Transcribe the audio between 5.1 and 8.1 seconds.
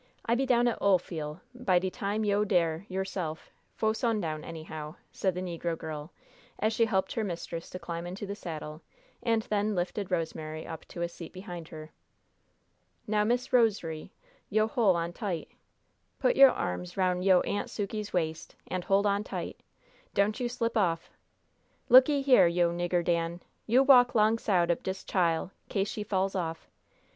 said the negro girl, as she helped her mistress to climb